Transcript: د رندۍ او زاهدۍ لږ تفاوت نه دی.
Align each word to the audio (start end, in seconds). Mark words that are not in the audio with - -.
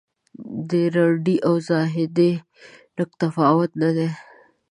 د 0.69 0.71
رندۍ 0.95 1.35
او 1.47 1.55
زاهدۍ 1.67 2.31
لږ 2.97 3.09
تفاوت 3.21 3.71
نه 3.81 3.89
دی. 3.97 4.09